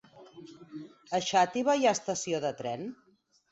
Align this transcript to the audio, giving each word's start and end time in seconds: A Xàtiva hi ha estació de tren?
A 1.17 1.19
Xàtiva 1.27 1.77
hi 1.81 1.87
ha 1.87 1.93
estació 1.99 2.43
de 2.49 2.55
tren? 2.65 2.91